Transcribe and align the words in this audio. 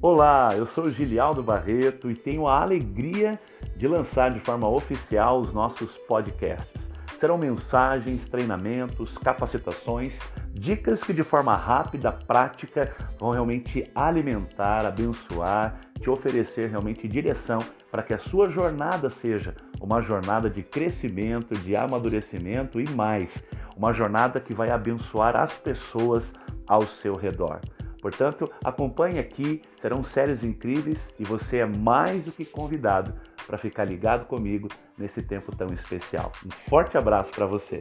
Olá, 0.00 0.50
eu 0.54 0.64
sou 0.64 0.88
Gilialdo 0.88 1.42
Barreto 1.42 2.08
e 2.08 2.14
tenho 2.14 2.46
a 2.46 2.62
alegria 2.62 3.36
de 3.76 3.88
lançar 3.88 4.30
de 4.30 4.38
forma 4.38 4.68
oficial 4.68 5.40
os 5.40 5.52
nossos 5.52 5.98
podcasts. 6.06 6.88
Serão 7.18 7.36
mensagens, 7.36 8.28
treinamentos, 8.28 9.18
capacitações, 9.18 10.20
dicas 10.54 11.02
que 11.02 11.12
de 11.12 11.24
forma 11.24 11.52
rápida, 11.56 12.12
prática, 12.12 12.94
vão 13.18 13.30
realmente 13.30 13.90
alimentar, 13.92 14.86
abençoar, 14.86 15.80
te 16.00 16.08
oferecer 16.08 16.70
realmente 16.70 17.08
direção 17.08 17.58
para 17.90 18.04
que 18.04 18.14
a 18.14 18.18
sua 18.18 18.48
jornada 18.48 19.10
seja 19.10 19.56
uma 19.80 20.00
jornada 20.00 20.48
de 20.48 20.62
crescimento, 20.62 21.56
de 21.56 21.74
amadurecimento 21.74 22.80
e 22.80 22.88
mais, 22.88 23.42
uma 23.76 23.92
jornada 23.92 24.38
que 24.38 24.54
vai 24.54 24.70
abençoar 24.70 25.34
as 25.34 25.54
pessoas 25.54 26.32
ao 26.68 26.82
seu 26.82 27.16
redor. 27.16 27.60
Portanto, 28.00 28.50
acompanhe 28.64 29.18
aqui, 29.18 29.62
serão 29.80 30.04
séries 30.04 30.44
incríveis 30.44 31.08
e 31.18 31.24
você 31.24 31.58
é 31.58 31.66
mais 31.66 32.24
do 32.24 32.32
que 32.32 32.44
convidado 32.44 33.14
para 33.46 33.58
ficar 33.58 33.84
ligado 33.84 34.26
comigo 34.26 34.68
nesse 34.96 35.22
tempo 35.22 35.54
tão 35.56 35.68
especial. 35.68 36.32
Um 36.46 36.50
forte 36.50 36.96
abraço 36.96 37.32
para 37.32 37.46
você. 37.46 37.80